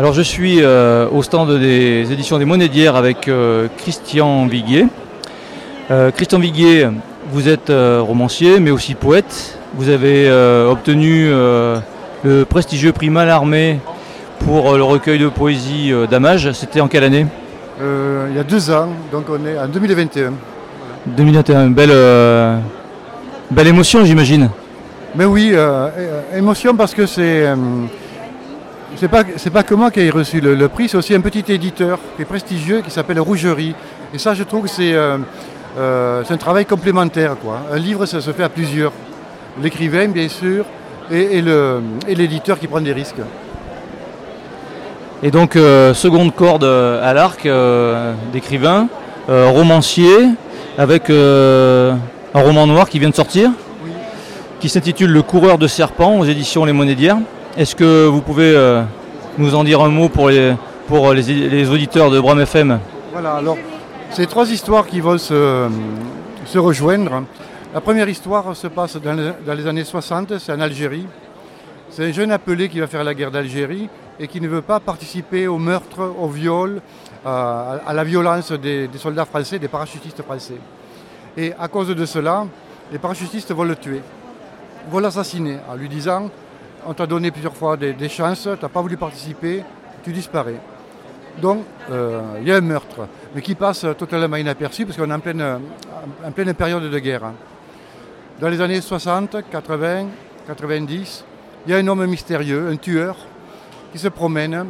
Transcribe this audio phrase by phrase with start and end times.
[0.00, 4.86] Alors je suis euh, au stand des éditions des d'hier avec euh, Christian Viguier.
[5.90, 6.88] Euh, Christian Viguier,
[7.30, 9.58] vous êtes romancier mais aussi poète.
[9.74, 10.32] Vous avez
[10.70, 13.78] obtenu le prestigieux prix Mallarmé
[14.46, 16.50] pour le recueil de poésie d'Amage.
[16.52, 17.26] C'était en quelle année?
[17.78, 20.32] Il y a deux ans, donc on est en 2021.
[21.08, 22.62] 2021, belle,
[23.50, 24.48] belle émotion j'imagine.
[25.14, 25.54] Mais oui,
[26.34, 27.44] émotion parce que c'est
[28.96, 31.98] c'est pas, pas que moi qui ai reçu le, prix, c'est aussi un petit éditeur
[32.16, 33.74] qui est prestigieux qui s'appelle Rougerie.
[34.12, 35.18] Et ça, je trouve que c'est euh,
[35.78, 37.36] euh, un travail complémentaire.
[37.42, 37.60] Quoi.
[37.72, 38.92] Un livre, ça se fait à plusieurs.
[39.62, 40.64] L'écrivain, bien sûr,
[41.10, 41.42] et,
[42.08, 43.20] l'éditeur qui prend des risques.
[45.22, 47.48] Et donc, euh, seconde corde à l'arc
[48.32, 48.88] d'écrivain,
[49.28, 50.28] romancier,
[50.78, 51.98] avec un
[52.34, 53.50] roman noir qui vient de sortir,
[54.60, 57.18] qui s'intitule Le coureur de serpents aux éditions Les Monédières.
[57.56, 58.82] Est-ce que vous pouvez euh,
[59.36, 60.54] nous en dire un mot pour les,
[60.86, 62.78] pour les, auditeurs de Bram FM
[63.10, 63.58] Voilà, alors
[64.10, 65.68] c'est trois histoires qui vont se,
[66.54, 67.24] rejoindre.
[67.74, 71.06] La première histoire se passe dans les, années 60, c'est en Algérie.
[71.90, 73.88] C'est un jeune appelé qui va faire la guerre d'Algérie
[74.20, 76.80] et qui ne veut pas participer au meurtre, au viol,
[77.26, 80.58] à, la violence des, des, soldats français, des parachutistes français.
[81.36, 82.46] Et à cause de cela,
[82.92, 84.02] les parachutistes vont le tuer,
[84.88, 86.30] vont l'assassiner en lui disant
[86.86, 89.62] on t'a donné plusieurs fois des, chances, tu n'as pas voulu participer,
[90.02, 90.60] tu disparais.
[91.40, 95.14] Donc, euh, il y a un meurtre, mais qui passe totalement inaperçu parce qu'on est
[95.14, 95.20] en
[96.32, 97.24] pleine, période de guerre.
[97.24, 97.34] Hein.
[98.40, 100.06] Dans les années 60, 80,
[100.46, 101.24] 90,
[101.66, 103.16] il y a un homme mystérieux, un tueur,
[103.92, 104.66] qui se promène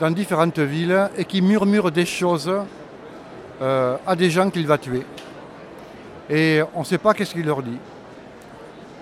[0.00, 2.52] dans différentes villes et qui murmure des choses
[3.62, 5.04] euh, à des gens qu'il va tuer.
[6.28, 7.78] Et on ne sait pas qu'est-ce qu'il leur dit.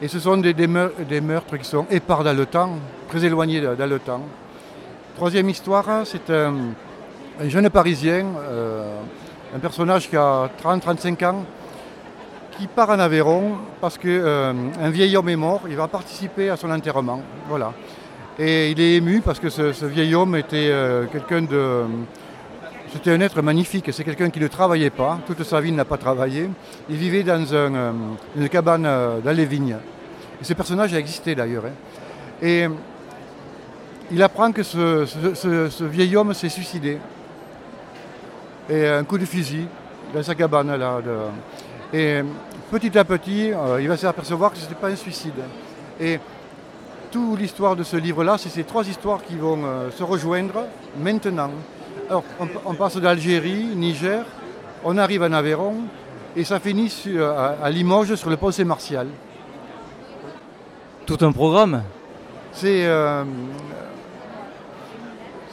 [0.05, 2.73] Et ce sont des, meurtres qui sont épars dans le temps,
[3.09, 4.21] très éloignés dans le temps.
[5.17, 6.75] Troisième histoire, c'est un,
[7.49, 8.99] jeune Parisien, euh,
[9.57, 11.45] un personnage qui a 30-35 ans,
[12.51, 14.53] qui part en Aveyron parce qu'un euh,
[14.93, 17.23] vieil homme est mort, il va participer à son enterrement.
[17.49, 17.73] Voilà.
[18.39, 21.85] Et il est ému parce que ce, vieil homme était euh, quelqu'un de.
[22.93, 25.97] C'était un être magnifique, c'est quelqu'un qui ne travaillait pas, toute sa vie n'a pas
[25.97, 26.51] travaillé.
[26.91, 27.47] Il vivait dans
[28.37, 28.87] une cabane
[29.25, 29.79] dans les vignes.
[30.45, 31.65] Et ce personnage a existé d'ailleurs.
[31.65, 32.43] Hein.
[32.43, 32.67] Et
[34.11, 36.99] il apprend que ce, vieil homme s'est suicidé.
[38.69, 39.67] Et un coup de fusil
[40.13, 41.01] dans sa cabane là.
[41.95, 42.21] Et
[42.71, 45.33] petit à petit, euh, il va s'apercevoir que ce n'était pas un suicide.
[45.99, 46.21] Et
[47.11, 50.67] toute l'histoire de ce livre-là, c'est ces trois histoires qui vont euh, se rejoindre
[51.01, 51.53] maintenant.
[52.11, 52.25] Alors,
[52.67, 54.27] on, passe d'Algérie, Niger,
[54.85, 55.77] on arrive en Aveyron,
[56.37, 56.93] et ça finit
[57.63, 59.07] à, Limoges sur le pont Saint-Martial.
[61.07, 61.83] Tout un programme
[62.53, 62.87] C'est.
[62.87, 63.25] Euh,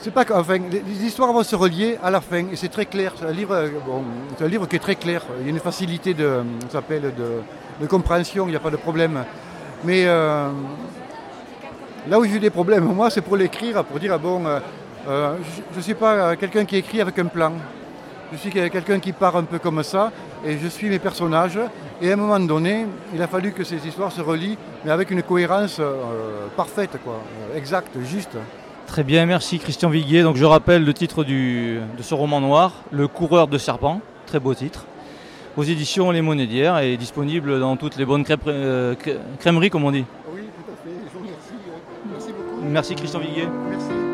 [0.02, 3.14] c'est pas enfin, les, histoires vont se relier à la fin et c'est très clair.
[3.16, 3.70] C'est un livre, euh,
[4.40, 5.22] un livre qui est très clair.
[5.40, 7.14] Il y a une facilité de, s'appelle
[7.80, 8.48] de, compréhension.
[8.48, 9.24] Il n'y a pas de problème.
[9.84, 10.50] Mais euh,
[12.10, 14.44] là où j'ai des problèmes, moi, c'est pour l'écrire, pour dire bon,
[15.08, 15.36] euh,
[15.72, 17.54] je ne suis pas quelqu'un qui écrit avec un plan.
[18.32, 20.12] Je suis quelqu'un qui part un peu comme ça
[20.46, 21.60] et je suis mes personnages.
[22.02, 25.12] Et à un moment donné, il a fallu que ces histoires se relient, mais avec
[25.12, 27.22] une cohérence euh, parfaite, quoi,
[27.52, 28.38] euh, exacte, juste.
[28.88, 30.24] Très bien, merci Christian Viguier.
[30.24, 34.54] Donc je rappelle le titre de ce roman noir, Le coureur de serpents, très beau
[34.54, 34.86] titre,
[35.56, 40.06] aux éditions Les Monédières et disponible dans toutes les bonnes crèmeries, comme on dit.
[40.34, 40.96] Oui, tout à fait.
[41.06, 41.54] Je vous remercie.
[42.12, 42.62] Merci beaucoup.
[42.64, 43.48] Merci Christian Viguier.
[43.70, 44.11] Merci.